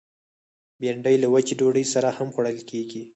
بېنډۍ 0.79 1.15
له 1.23 1.27
وچې 1.33 1.53
ډوډۍ 1.59 1.85
سره 1.93 2.09
هم 2.17 2.27
خوړل 2.33 2.59
کېږي 2.69 3.03